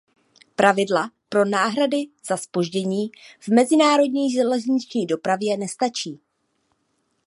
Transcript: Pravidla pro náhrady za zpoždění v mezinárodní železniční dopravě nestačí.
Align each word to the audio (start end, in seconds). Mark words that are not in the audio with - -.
Pravidla 0.55 1.11
pro 1.29 1.45
náhrady 1.45 1.97
za 2.29 2.37
zpoždění 2.37 3.11
v 3.39 3.47
mezinárodní 3.47 4.31
železniční 4.33 5.05
dopravě 5.05 5.57
nestačí. 5.57 6.19